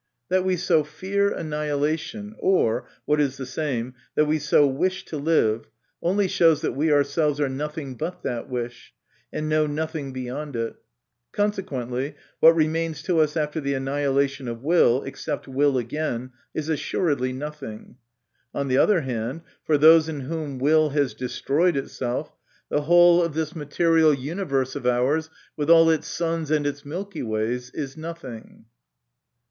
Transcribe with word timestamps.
That 0.29 0.43
we 0.43 0.57
so 0.57 0.83
fear 0.83 1.31
annihilation, 1.31 2.35
or, 2.39 2.87
what 3.05 3.21
is 3.21 3.37
the 3.37 3.45
same, 3.45 3.93
that 4.15 4.25
we 4.25 4.39
so 4.39 4.65
wish 4.65 5.05
to 5.05 5.17
live, 5.17 5.67
only 6.01 6.27
shows 6.27 6.61
that 6.61 6.71
we 6.71 6.91
ourselves 6.91 7.39
are 7.39 7.47
nothing 7.47 7.93
but 7.93 8.23
that 8.23 8.49
wish, 8.49 8.95
and 9.31 9.47
know 9.47 9.67
nothing 9.67 10.11
beyond 10.11 10.55
it 10.55 10.75
Consequently, 11.33 12.15
what 12.39 12.55
remains 12.55 13.03
to 13.03 13.19
us 13.19 13.37
after 13.37 13.61
the 13.61 13.75
annihilation 13.75 14.47
of 14.47 14.63
will, 14.63 15.03
except 15.03 15.47
will 15.47 15.77
again, 15.77 16.31
is 16.55 16.67
assuredly 16.67 17.31
nothing; 17.31 17.97
on 18.55 18.69
the 18.69 18.79
other 18.79 19.01
hand, 19.01 19.41
for 19.63 19.77
those 19.77 20.09
in 20.09 20.21
whom 20.21 20.57
will 20.57 20.89
has 20.89 21.13
destroyed 21.13 21.77
itself, 21.77 22.33
the 22.69 22.81
whole 22.81 23.21
of 23.21 23.35
this 23.35 23.55
material 23.55 24.09
MY 24.09 24.15
CONFESSION. 24.15 24.37
57 24.39 24.39
universe 24.39 24.75
of 24.75 24.87
ours, 24.87 25.29
with 25.55 25.69
all 25.69 25.91
its 25.91 26.07
suns 26.07 26.49
and 26.49 26.65
its 26.65 26.83
milky 26.83 27.21
ways 27.21 27.69
is 27.69 27.95
nothing." 27.95 28.65